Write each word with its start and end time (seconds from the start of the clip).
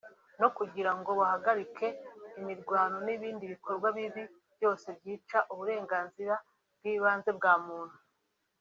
no 0.41 0.47
kugira 0.57 0.91
ngo 0.97 1.09
bahagarike 1.19 1.87
imirwano 2.39 2.97
n’ibindi 3.05 3.43
bikorwa 3.53 3.87
bibi 3.97 4.23
byose 4.55 4.87
byica 4.99 5.37
uburenganzira 5.53 6.33
bw’ibanze 6.77 7.31
bwa 7.39 7.53
muntu 7.65 7.97